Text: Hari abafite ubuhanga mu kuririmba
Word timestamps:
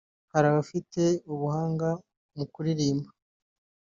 Hari 0.33 0.45
abafite 0.49 1.01
ubuhanga 1.33 1.89
mu 2.35 2.45
kuririmba 2.51 3.09